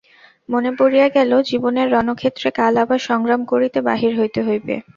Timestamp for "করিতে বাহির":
3.51-4.11